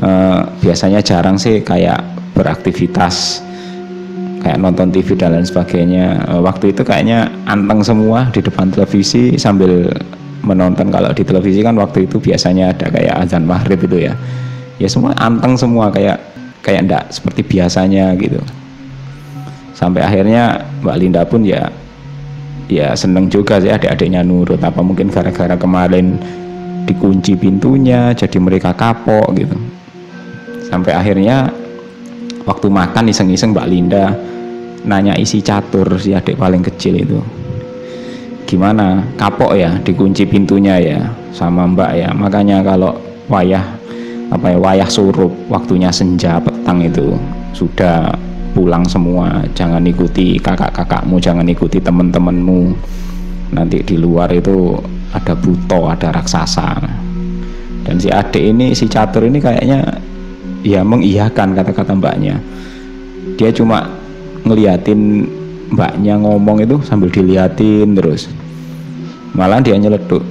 eh, 0.00 0.40
biasanya 0.64 1.04
jarang 1.04 1.36
sih 1.36 1.60
kayak 1.60 2.00
beraktivitas 2.32 3.44
kayak 4.40 4.56
nonton 4.56 4.88
TV 4.88 5.12
dan 5.14 5.36
lain 5.36 5.46
sebagainya. 5.46 6.24
Eh, 6.30 6.40
waktu 6.40 6.72
itu 6.72 6.82
kayaknya 6.82 7.28
anteng 7.44 7.84
semua 7.84 8.32
di 8.32 8.40
depan 8.40 8.72
televisi 8.72 9.36
sambil 9.36 9.92
menonton. 10.40 10.88
Kalau 10.88 11.12
di 11.12 11.22
televisi 11.22 11.60
kan 11.60 11.76
waktu 11.76 12.08
itu 12.08 12.16
biasanya 12.16 12.72
ada 12.72 12.88
kayak 12.88 13.14
azan 13.28 13.44
maghrib 13.44 13.78
itu 13.84 14.08
ya. 14.08 14.14
Ya 14.80 14.88
semua 14.88 15.12
anteng 15.20 15.60
semua 15.60 15.92
kayak 15.92 16.16
kayak 16.64 16.88
ndak 16.88 17.04
seperti 17.12 17.44
biasanya 17.44 18.16
gitu 18.16 18.40
sampai 19.80 20.04
akhirnya 20.04 20.60
Mbak 20.84 20.96
Linda 21.00 21.24
pun 21.24 21.40
ya 21.40 21.72
ya 22.68 22.92
seneng 22.92 23.32
juga 23.32 23.56
sih 23.56 23.72
adik-adiknya 23.72 24.20
nurut. 24.20 24.60
Apa 24.60 24.84
mungkin 24.84 25.08
gara-gara 25.08 25.56
kemarin 25.56 26.20
dikunci 26.84 27.40
pintunya 27.40 28.12
jadi 28.12 28.36
mereka 28.36 28.76
kapok 28.76 29.32
gitu. 29.40 29.56
Sampai 30.68 30.92
akhirnya 30.92 31.48
waktu 32.44 32.68
makan 32.68 33.08
iseng-iseng 33.08 33.56
Mbak 33.56 33.68
Linda 33.72 34.12
nanya 34.84 35.16
isi 35.16 35.40
catur 35.40 35.96
si 35.96 36.12
adik 36.12 36.36
paling 36.36 36.60
kecil 36.60 37.00
itu. 37.00 37.18
Gimana? 38.44 39.00
Kapok 39.16 39.56
ya 39.56 39.80
dikunci 39.80 40.28
pintunya 40.28 40.76
ya 40.76 41.00
sama 41.32 41.64
Mbak 41.64 41.90
ya. 41.96 42.08
Makanya 42.12 42.60
kalau 42.60 42.92
wayah 43.32 43.64
apa 44.30 44.46
ya 44.54 44.58
wayah 44.62 44.86
surup 44.86 45.32
waktunya 45.50 45.90
senja 45.90 46.38
petang 46.38 46.78
itu 46.86 47.18
sudah 47.50 48.14
pulang 48.52 48.84
semua. 48.86 49.44
Jangan 49.54 49.82
ikuti 49.86 50.36
kakak-kakakmu 50.38 51.16
jangan 51.22 51.46
ikuti 51.46 51.78
teman-temanmu 51.78 52.74
nanti 53.50 53.82
di 53.82 53.98
luar 53.98 54.30
itu 54.30 54.78
ada 55.10 55.34
buto 55.34 55.90
ada 55.90 56.14
raksasa. 56.14 56.78
Dan 57.86 57.96
si 57.98 58.12
adik 58.12 58.42
ini 58.54 58.76
si 58.76 58.86
catur 58.86 59.26
ini 59.26 59.42
kayaknya 59.42 59.82
ya 60.62 60.84
mengiyakan 60.84 61.56
kata-kata 61.56 61.96
mbaknya. 61.96 62.38
Dia 63.40 63.50
cuma 63.50 63.88
ngeliatin 64.44 65.26
mbaknya 65.72 66.18
ngomong 66.20 66.62
itu 66.62 66.76
sambil 66.86 67.10
diliatin 67.10 67.96
terus. 67.96 68.30
Malah 69.34 69.62
dia 69.62 69.78
nyeleduk. 69.78 70.22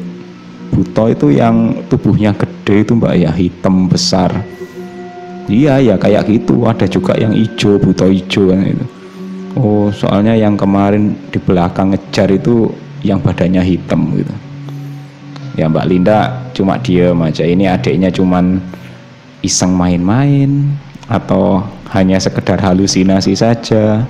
Buto 0.69 1.09
itu 1.09 1.33
yang 1.33 1.81
tubuhnya 1.89 2.31
gede 2.37 2.85
itu 2.85 2.93
mbak 2.93 3.13
ya 3.17 3.31
hitam 3.33 3.89
besar 3.89 4.58
iya 5.49 5.81
ya 5.81 5.95
kayak 5.97 6.29
gitu. 6.29 6.63
Ada 6.69 6.85
juga 6.85 7.17
yang 7.17 7.33
hijau 7.33 7.81
buto 7.81 8.05
hijau 8.05 8.53
kan 8.53 8.63
itu 8.63 8.85
oh 9.57 9.89
soalnya 9.89 10.37
yang 10.37 10.53
kemarin 10.53 11.15
di 11.33 11.39
belakang 11.41 11.95
ngejar 11.95 12.29
itu 12.29 12.69
yang 13.01 13.23
badannya 13.23 13.63
hitam 13.63 14.11
gitu. 14.13 14.35
Ya 15.55 15.67
Mbak 15.67 15.87
Linda 15.87 16.19
cuma 16.55 16.79
diem 16.79 17.15
aja. 17.19 17.43
Ini 17.43 17.75
adiknya 17.75 18.11
cuman 18.11 18.59
iseng 19.43 19.75
main-main 19.75 20.71
atau 21.11 21.63
hanya 21.95 22.19
sekedar 22.19 22.59
halusinasi 22.59 23.33
saja. 23.35 24.03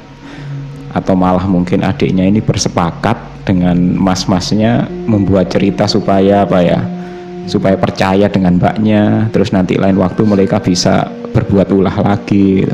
Atau 0.89 1.13
malah 1.13 1.45
mungkin 1.45 1.85
adiknya 1.85 2.25
ini 2.25 2.41
bersepakat 2.41 3.45
dengan 3.45 3.77
mas-masnya 3.97 4.89
membuat 5.05 5.53
cerita 5.53 5.85
supaya 5.85 6.45
apa 6.45 6.65
ya 6.65 6.81
supaya 7.45 7.79
percaya 7.79 8.27
dengan 8.27 8.57
mbaknya 8.57 9.29
terus 9.31 9.53
nanti 9.53 9.77
lain 9.77 9.95
waktu 9.95 10.21
mereka 10.25 10.59
bisa 10.59 11.07
berbuat 11.29 11.69
ulah 11.71 11.97
lagi 12.01 12.65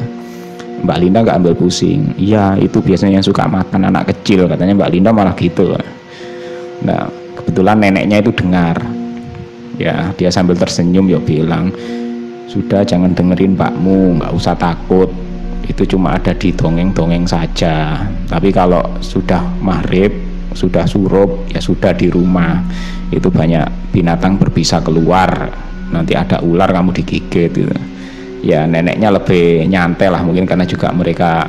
Mbak 0.85 0.97
Linda 1.01 1.25
nggak 1.25 1.37
ambil 1.41 1.53
pusing. 1.57 2.13
Iya 2.13 2.61
itu 2.61 2.77
biasanya 2.77 3.17
yang 3.17 3.25
suka 3.25 3.49
makan 3.49 3.89
anak 3.89 4.13
kecil 4.13 4.45
katanya 4.45 4.77
Mbak 4.77 4.91
Linda 4.93 5.09
malah 5.09 5.33
gitu 5.33 5.73
nah 6.83 7.07
kebetulan 7.41 7.81
neneknya 7.81 8.21
itu 8.21 8.31
dengar. 8.35 8.77
Ya 9.81 10.13
dia 10.15 10.29
sambil 10.29 10.55
tersenyum 10.55 11.09
ya 11.09 11.19
bilang 11.19 11.73
sudah 12.45 12.85
jangan 12.87 13.11
dengerin 13.11 13.57
mbakmu 13.57 14.21
nggak 14.21 14.33
usah 14.35 14.53
takut. 14.53 15.09
Itu 15.65 15.81
cuma 15.89 16.13
ada 16.13 16.31
di 16.37 16.53
dongeng-dongeng 16.53 17.25
saja. 17.25 18.05
Tapi 18.29 18.53
kalau 18.53 18.85
sudah 19.01 19.41
maghrib 19.65 20.13
sudah 20.55 20.87
surup 20.87 21.45
ya 21.51 21.59
sudah 21.59 21.93
di 21.93 22.07
rumah. 22.09 22.63
Itu 23.11 23.29
banyak 23.29 23.93
binatang 23.93 24.39
berbisa 24.39 24.81
keluar. 24.81 25.51
Nanti 25.91 26.17
ada 26.17 26.41
ular 26.41 26.71
kamu 26.71 26.95
digigit 26.95 27.51
gitu. 27.53 27.75
Ya 28.41 28.65
neneknya 28.65 29.13
lebih 29.13 29.67
nyantai 29.69 30.09
lah 30.09 30.23
mungkin 30.23 30.47
karena 30.47 30.65
juga 30.65 30.89
mereka 30.95 31.45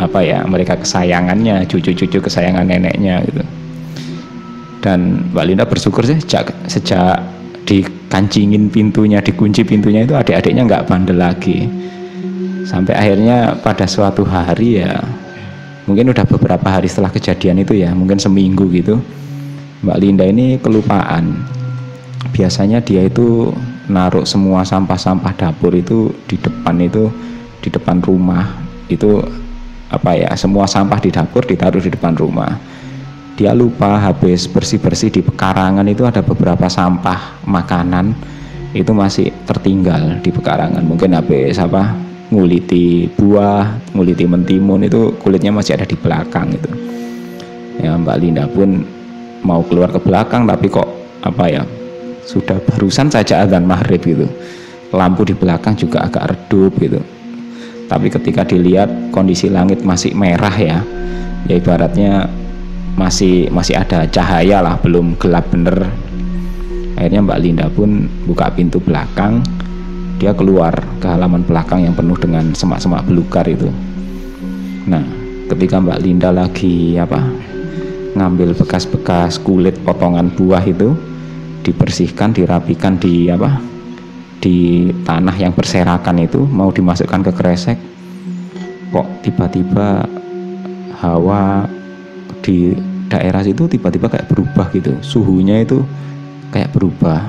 apa 0.00 0.24
ya 0.24 0.40
mereka 0.48 0.80
kesayangannya 0.80 1.66
cucu-cucu 1.66 2.20
kesayangan 2.20 2.68
neneknya 2.68 3.24
gitu. 3.26 3.42
Dan 4.80 5.28
Mbak 5.32 5.44
Linda 5.44 5.64
bersyukur 5.68 6.08
sih 6.08 6.16
sejak 6.16 6.52
sejak 6.64 7.20
dikancingin 7.68 8.72
pintunya 8.72 9.20
dikunci 9.20 9.62
pintunya 9.62 10.08
itu 10.08 10.16
adik-adiknya 10.16 10.64
nggak 10.64 10.84
bandel 10.88 11.20
lagi. 11.20 11.68
Sampai 12.64 12.96
akhirnya 12.96 13.60
pada 13.60 13.84
suatu 13.84 14.24
hari 14.24 14.80
ya 14.80 14.98
mungkin 15.90 16.14
udah 16.14 16.22
beberapa 16.22 16.70
hari 16.70 16.86
setelah 16.86 17.10
kejadian 17.10 17.66
itu 17.66 17.74
ya 17.74 17.90
mungkin 17.90 18.22
seminggu 18.22 18.70
gitu. 18.70 19.02
Mbak 19.82 19.98
Linda 19.98 20.22
ini 20.22 20.54
kelupaan. 20.62 21.42
Biasanya 22.30 22.78
dia 22.78 23.10
itu 23.10 23.50
naruh 23.90 24.22
semua 24.22 24.62
sampah-sampah 24.62 25.34
dapur 25.34 25.74
itu 25.74 26.14
di 26.30 26.38
depan 26.38 26.78
itu 26.78 27.10
di 27.58 27.74
depan 27.74 27.98
rumah. 28.06 28.54
Itu 28.86 29.18
apa 29.90 30.14
ya 30.14 30.30
semua 30.38 30.70
sampah 30.70 31.02
di 31.02 31.10
dapur 31.10 31.42
ditaruh 31.42 31.82
di 31.82 31.90
depan 31.90 32.14
rumah. 32.14 32.54
Dia 33.34 33.50
lupa 33.50 33.98
habis 33.98 34.46
bersih-bersih 34.46 35.10
di 35.10 35.26
pekarangan 35.26 35.88
itu 35.90 36.06
ada 36.06 36.22
beberapa 36.22 36.70
sampah 36.70 37.42
makanan. 37.50 38.14
Itu 38.70 38.94
masih 38.94 39.34
tertinggal 39.50 40.22
di 40.22 40.30
pekarangan. 40.30 40.86
Mungkin 40.86 41.18
habis 41.18 41.58
apa 41.58 41.90
nguliti 42.30 43.10
buah 43.18 43.90
nguliti 43.92 44.24
mentimun 44.24 44.86
itu 44.86 45.18
kulitnya 45.18 45.50
masih 45.50 45.74
ada 45.74 45.86
di 45.86 45.98
belakang 45.98 46.54
itu. 46.54 46.70
Ya 47.82 47.98
Mbak 47.98 48.16
Linda 48.22 48.46
pun 48.46 48.86
mau 49.42 49.66
keluar 49.66 49.90
ke 49.90 49.98
belakang 49.98 50.46
tapi 50.46 50.70
kok 50.70 50.86
apa 51.26 51.44
ya 51.50 51.62
sudah 52.22 52.62
barusan 52.62 53.10
saja 53.10 53.42
adzan 53.42 53.66
maghrib 53.66 54.00
gitu. 54.00 54.26
Lampu 54.94 55.26
di 55.26 55.34
belakang 55.34 55.74
juga 55.74 56.06
agak 56.06 56.34
redup 56.34 56.72
gitu. 56.78 57.02
Tapi 57.90 58.06
ketika 58.06 58.46
dilihat 58.46 59.10
kondisi 59.10 59.50
langit 59.50 59.82
masih 59.82 60.14
merah 60.14 60.54
ya 60.54 60.78
ya 61.50 61.54
ibaratnya 61.58 62.30
masih 62.94 63.50
masih 63.50 63.74
ada 63.74 64.06
cahaya 64.06 64.62
lah 64.62 64.78
belum 64.78 65.18
gelap 65.18 65.50
bener. 65.50 65.90
Akhirnya 66.94 67.26
Mbak 67.26 67.40
Linda 67.42 67.66
pun 67.72 68.06
buka 68.28 68.52
pintu 68.54 68.78
belakang 68.78 69.42
dia 70.20 70.36
keluar 70.36 70.76
ke 71.00 71.06
halaman 71.08 71.40
belakang 71.42 71.80
yang 71.80 71.96
penuh 71.96 72.14
dengan 72.20 72.52
semak-semak 72.52 73.08
belukar 73.08 73.48
itu. 73.48 73.72
Nah 74.84 75.02
ketika 75.48 75.80
Mbak 75.80 76.00
Linda 76.04 76.30
lagi 76.30 77.00
apa 77.00 77.24
ngambil 78.14 78.52
bekas-bekas 78.52 79.40
kulit 79.40 79.80
potongan 79.80 80.28
buah 80.28 80.62
itu 80.68 80.92
dibersihkan 81.64 82.36
dirapikan 82.36 83.00
di 83.00 83.32
apa 83.32 83.56
di 84.44 84.88
tanah 85.08 85.36
yang 85.40 85.56
berserakan 85.56 86.20
itu 86.20 86.44
mau 86.44 86.68
dimasukkan 86.68 87.20
ke 87.28 87.32
kresek 87.32 87.78
kok 88.92 89.08
tiba-tiba 89.24 90.04
hawa 91.00 91.64
di 92.44 92.76
daerah 93.10 93.42
situ 93.42 93.66
tiba-tiba 93.66 94.06
kayak 94.06 94.28
berubah 94.30 94.70
gitu. 94.70 94.92
Suhunya 95.02 95.66
itu 95.66 95.82
kayak 96.54 96.70
berubah. 96.70 97.26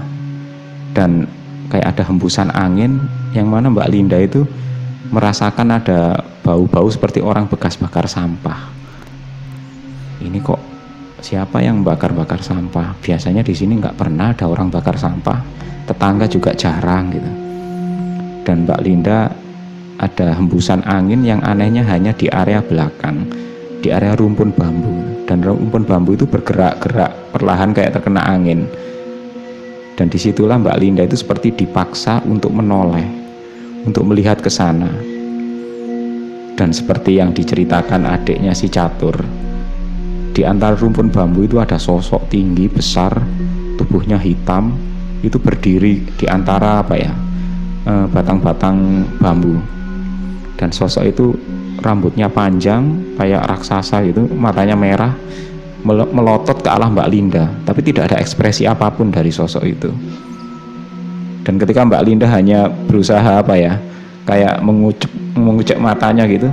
Dan 0.91 1.25
kayak 1.71 1.95
ada 1.95 2.03
hembusan 2.03 2.51
angin 2.51 2.99
yang 3.31 3.47
mana 3.47 3.71
Mbak 3.71 3.87
Linda 3.87 4.19
itu 4.19 4.43
merasakan 5.07 5.79
ada 5.79 6.19
bau-bau 6.43 6.91
seperti 6.91 7.23
orang 7.23 7.47
bekas 7.47 7.79
bakar 7.79 8.11
sampah. 8.11 8.67
Ini 10.19 10.37
kok 10.43 10.59
siapa 11.23 11.63
yang 11.63 11.79
bakar-bakar 11.81 12.43
sampah? 12.43 12.99
Biasanya 12.99 13.41
di 13.41 13.55
sini 13.55 13.79
nggak 13.79 13.95
pernah 13.95 14.35
ada 14.35 14.51
orang 14.51 14.67
bakar 14.67 14.99
sampah. 14.99 15.39
Tetangga 15.87 16.27
juga 16.27 16.51
jarang 16.51 17.09
gitu. 17.15 17.31
Dan 18.43 18.67
Mbak 18.67 18.81
Linda 18.83 19.31
ada 19.95 20.27
hembusan 20.35 20.83
angin 20.83 21.23
yang 21.23 21.39
anehnya 21.45 21.87
hanya 21.87 22.11
di 22.11 22.27
area 22.27 22.59
belakang 22.59 23.25
di 23.81 23.89
area 23.89 24.13
rumpun 24.13 24.53
bambu. 24.53 25.25
Dan 25.25 25.41
rumpun 25.41 25.87
bambu 25.87 26.13
itu 26.13 26.27
bergerak-gerak 26.27 27.33
perlahan 27.33 27.71
kayak 27.73 27.97
terkena 27.97 28.21
angin 28.27 28.69
dan 30.01 30.09
di 30.09 30.17
situlah 30.17 30.57
Mbak 30.57 30.77
Linda 30.81 31.05
itu 31.05 31.13
seperti 31.13 31.53
dipaksa 31.53 32.25
untuk 32.25 32.49
menoleh 32.49 33.05
untuk 33.85 34.01
melihat 34.09 34.41
ke 34.41 34.49
sana. 34.49 34.89
Dan 36.57 36.73
seperti 36.73 37.21
yang 37.21 37.37
diceritakan 37.37 38.09
adiknya 38.09 38.57
si 38.57 38.65
Catur 38.65 39.13
di 40.33 40.41
antara 40.41 40.73
rumpun 40.73 41.13
bambu 41.13 41.45
itu 41.45 41.61
ada 41.61 41.77
sosok 41.77 42.33
tinggi 42.33 42.65
besar 42.65 43.13
tubuhnya 43.77 44.17
hitam 44.17 44.73
itu 45.21 45.37
berdiri 45.37 46.01
di 46.17 46.25
antara 46.25 46.81
apa 46.81 46.97
ya 46.97 47.13
eh, 47.85 48.05
batang-batang 48.09 49.05
bambu. 49.21 49.53
Dan 50.57 50.73
sosok 50.73 51.05
itu 51.05 51.37
rambutnya 51.77 52.25
panjang 52.25 53.13
kayak 53.21 53.45
raksasa 53.53 54.01
gitu 54.01 54.25
matanya 54.33 54.73
merah 54.73 55.13
melotot 55.85 56.61
ke 56.61 56.69
arah 56.69 56.89
Mbak 56.89 57.09
Linda 57.09 57.49
tapi 57.65 57.81
tidak 57.81 58.13
ada 58.13 58.21
ekspresi 58.21 58.69
apa 58.69 58.89
pun 58.93 59.09
dari 59.09 59.33
sosok 59.33 59.63
itu. 59.65 59.89
Dan 61.41 61.57
ketika 61.57 61.81
Mbak 61.81 62.03
Linda 62.05 62.29
hanya 62.29 62.69
berusaha 62.69 63.41
apa 63.41 63.57
ya 63.57 63.81
kayak 64.29 64.61
mengucuk 64.61 65.09
mengucuk 65.33 65.77
matanya 65.81 66.29
gitu 66.29 66.47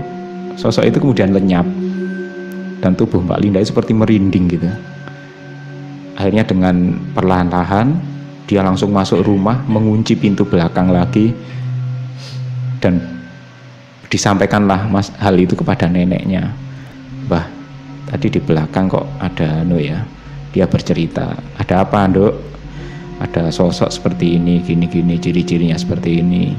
sosok 0.57 0.89
itu 0.89 0.97
kemudian 0.99 1.31
lenyap. 1.37 1.67
Dan 2.79 2.95
tubuh 2.95 3.21
Mbak 3.21 3.41
Linda 3.43 3.59
itu 3.61 3.75
seperti 3.75 3.93
merinding 3.93 4.45
gitu. 4.49 4.69
Akhirnya 6.17 6.47
dengan 6.47 6.97
perlahan-lahan 7.13 7.95
dia 8.49 8.65
langsung 8.65 8.91
masuk 8.91 9.21
rumah 9.21 9.61
mengunci 9.69 10.17
pintu 10.17 10.49
belakang 10.49 10.89
lagi 10.89 11.37
dan 12.81 12.97
disampaikanlah 14.09 14.89
mas 14.89 15.13
hal 15.21 15.37
itu 15.37 15.53
kepada 15.53 15.85
neneknya. 15.85 16.49
Bah 17.29 17.58
tadi 18.09 18.33
di 18.33 18.41
belakang 18.41 18.89
kok 18.89 19.07
ada 19.21 19.61
no 19.63 19.77
ya. 19.77 20.01
Dia 20.49 20.65
bercerita 20.65 21.37
ada 21.61 21.85
apa 21.85 22.09
dok 22.09 22.35
ada 23.21 23.53
sosok 23.53 23.93
seperti 23.93 24.41
ini 24.41 24.65
gini 24.65 24.89
gini 24.89 25.21
ciri-cirinya 25.21 25.77
seperti 25.77 26.25
ini. 26.25 26.57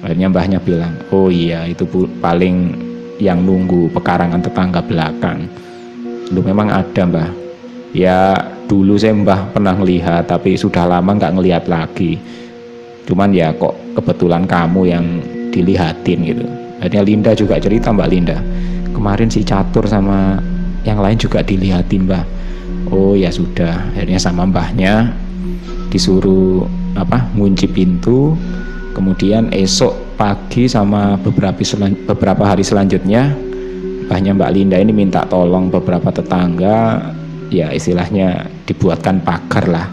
Akhirnya 0.00 0.32
mbahnya 0.32 0.58
bilang 0.64 0.96
oh 1.12 1.28
iya 1.28 1.68
itu 1.68 1.84
paling 2.24 2.72
yang 3.20 3.44
nunggu 3.44 3.92
pekarangan 3.92 4.40
tetangga 4.40 4.80
belakang. 4.80 5.44
Lu 6.32 6.40
memang 6.40 6.72
ada 6.72 7.02
mbah. 7.04 7.30
Ya 7.92 8.32
dulu 8.64 8.96
saya 8.96 9.12
mbah 9.12 9.52
pernah 9.52 9.76
melihat 9.76 10.24
tapi 10.24 10.56
sudah 10.56 10.88
lama 10.88 11.20
nggak 11.20 11.36
ngelihat 11.36 11.64
lagi. 11.68 12.16
Cuman 13.04 13.36
ya 13.36 13.52
kok 13.52 13.76
kebetulan 13.92 14.48
kamu 14.48 14.88
yang 14.88 15.04
dilihatin 15.52 16.18
gitu. 16.24 16.46
Akhirnya 16.80 17.02
Linda 17.04 17.30
juga 17.36 17.60
cerita 17.60 17.92
mbak 17.92 18.08
Linda 18.08 18.40
kemarin 19.00 19.32
si 19.32 19.40
Catur 19.40 19.88
sama 19.88 20.36
yang 20.84 21.00
lain 21.00 21.16
juga 21.16 21.40
dilihatin 21.40 22.04
mbah 22.04 22.20
oh 22.92 23.16
ya 23.16 23.32
sudah. 23.32 23.96
Akhirnya 23.96 24.20
sama 24.20 24.44
mbahnya 24.44 25.08
disuruh 25.88 26.68
apa 26.92 27.24
ngunci 27.32 27.64
pintu. 27.72 28.36
Kemudian 28.92 29.48
esok 29.56 30.20
pagi 30.20 30.68
sama 30.68 31.16
beberapa 31.16 31.56
beberapa 32.12 32.44
hari 32.44 32.60
selanjutnya 32.60 33.32
mbahnya 34.04 34.36
mbak 34.36 34.52
Linda 34.52 34.76
ini 34.76 34.92
minta 34.92 35.24
tolong 35.24 35.72
beberapa 35.72 36.12
tetangga 36.12 37.08
ya 37.48 37.72
istilahnya 37.72 38.44
dibuatkan 38.68 39.24
pagar 39.24 39.64
lah 39.70 39.86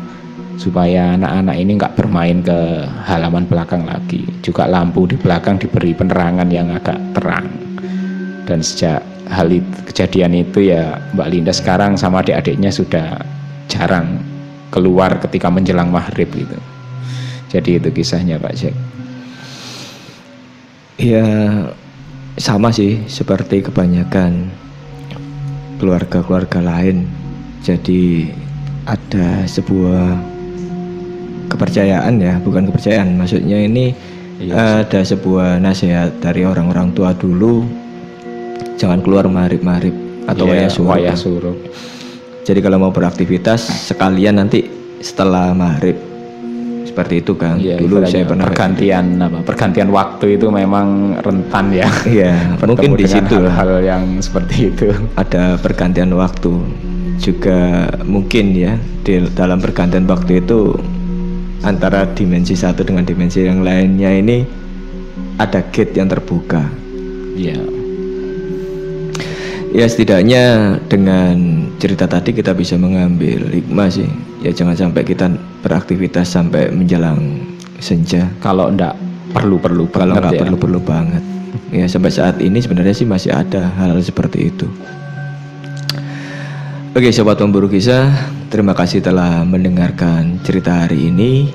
supaya 0.57 1.15
anak-anak 1.15 1.55
ini 1.55 1.71
nggak 1.77 1.95
bermain 1.95 2.43
ke 2.43 2.59
halaman 3.07 3.47
belakang 3.47 3.87
lagi. 3.87 4.27
Juga 4.43 4.67
lampu 4.67 5.07
di 5.07 5.15
belakang 5.15 5.61
diberi 5.61 5.95
penerangan 5.95 6.49
yang 6.51 6.73
agak 6.75 6.97
terang 7.15 7.66
dan 8.47 8.63
sejak 8.63 9.03
hal 9.27 9.51
itu, 9.51 9.67
kejadian 9.91 10.31
itu 10.39 10.71
ya 10.71 11.03
Mbak 11.13 11.27
Linda 11.29 11.51
sekarang 11.51 11.99
sama 11.99 12.23
adik-adiknya 12.23 12.71
sudah 12.71 13.19
jarang 13.67 14.23
keluar 14.71 15.19
ketika 15.19 15.51
menjelang 15.51 15.91
maghrib 15.91 16.31
gitu. 16.31 16.55
Jadi 17.51 17.79
itu 17.79 17.89
kisahnya 17.91 18.39
Pak 18.39 18.53
Jack. 18.55 18.75
Ya 20.97 21.27
sama 22.39 22.73
sih 22.73 23.03
seperti 23.05 23.63
kebanyakan 23.67 24.51
keluarga-keluarga 25.77 26.63
lain. 26.63 27.07
Jadi 27.63 28.31
ada 28.87 29.43
sebuah 29.43 30.15
kepercayaan 31.51 32.19
ya 32.19 32.39
bukan 32.43 32.67
kepercayaan. 32.71 33.15
Maksudnya 33.15 33.63
ini 33.63 33.95
iya, 34.39 34.83
ada 34.83 35.03
sebuah 35.03 35.59
nasihat 35.63 36.19
dari 36.19 36.43
orang-orang 36.43 36.91
tua 36.91 37.15
dulu 37.15 37.86
jangan 38.77 39.01
keluar 39.01 39.25
marip-marip 39.27 39.91
atau 40.29 40.45
yeah, 40.47 40.69
wayah 40.69 41.17
suruh. 41.17 41.57
Jadi 42.47 42.59
kalau 42.63 42.79
mau 42.79 42.91
beraktivitas 42.95 43.91
sekalian 43.91 44.39
nanti 44.39 44.63
setelah 45.03 45.51
maghrib 45.51 45.97
seperti 46.97 47.21
itu 47.21 47.37
kan. 47.37 47.61
Yeah, 47.61 47.77
Dulu 47.77 48.09
saya 48.09 48.25
pernah 48.25 48.49
pergantian 48.49 49.21
apa? 49.21 49.45
Pergantian 49.45 49.89
waktu 49.93 50.41
itu 50.41 50.49
memang 50.49 51.19
rentan 51.21 51.69
ya. 51.69 51.85
Iya, 52.09 52.33
mungkin 52.69 52.97
di 52.97 53.05
situ 53.05 53.37
hal-hal 53.37 53.85
yang 53.85 54.03
seperti 54.17 54.73
itu. 54.73 54.89
Ada 55.13 55.61
pergantian 55.61 56.09
waktu 56.17 56.57
juga 57.21 57.91
mungkin 58.01 58.53
ya 58.53 58.77
di 59.05 59.21
dalam 59.33 59.61
pergantian 59.61 60.09
waktu 60.09 60.41
itu 60.41 60.73
antara 61.65 62.05
dimensi 62.13 62.53
satu 62.53 62.85
dengan 62.85 63.05
dimensi 63.05 63.41
yang 63.41 63.65
lainnya 63.65 64.13
ini 64.13 64.41
ada 65.37 65.61
gate 65.69 65.93
yang 65.93 66.09
terbuka. 66.09 66.65
Ya. 67.37 67.76
Ya 69.75 69.83
setidaknya 69.83 70.77
dengan 70.87 71.67
cerita 71.75 72.07
tadi 72.07 72.31
kita 72.31 72.55
bisa 72.55 72.79
mengambil 72.79 73.51
hikmah 73.51 73.91
sih. 73.91 74.07
Ya 74.39 74.55
jangan 74.55 74.77
sampai 74.77 75.03
kita 75.03 75.27
beraktivitas 75.59 76.31
sampai 76.31 76.71
menjelang 76.71 77.43
senja. 77.83 78.31
Kalau 78.39 78.71
ndak 78.71 78.95
perlu-perlu 79.35 79.91
Kalau 79.91 80.15
nggak 80.15 80.39
ya. 80.39 80.41
perlu-perlu 80.45 80.79
banget. 80.81 81.23
Ya 81.73 81.85
sampai 81.89 82.11
saat 82.13 82.39
ini 82.39 82.63
sebenarnya 82.63 82.95
sih 82.95 83.03
masih 83.03 83.35
ada 83.35 83.67
hal, 83.75 83.91
-hal 83.91 83.99
seperti 83.99 84.49
itu. 84.49 84.67
Oke 86.97 87.13
sobat 87.13 87.37
pemburu 87.37 87.69
kisah, 87.69 88.09
terima 88.49 88.73
kasih 88.73 89.05
telah 89.05 89.45
mendengarkan 89.45 90.41
cerita 90.41 90.87
hari 90.87 91.13
ini. 91.13 91.53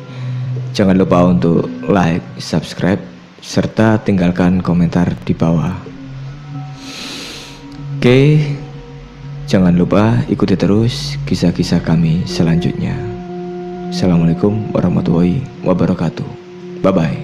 Jangan 0.71 0.95
lupa 0.95 1.27
untuk 1.27 1.67
like, 1.91 2.23
subscribe, 2.39 3.01
serta 3.43 3.99
tinggalkan 4.07 4.63
komentar 4.63 5.11
di 5.27 5.35
bawah. 5.35 5.92
Oke, 8.03 8.43
jangan 9.47 9.79
lupa 9.79 10.27
ikuti 10.27 10.59
terus 10.59 11.15
kisah-kisah 11.23 11.87
kami 11.87 12.27
selanjutnya. 12.27 12.99
Assalamualaikum 13.95 14.75
warahmatullahi 14.75 15.39
wabarakatuh. 15.63 16.27
Bye 16.83 16.91
bye. 16.91 17.22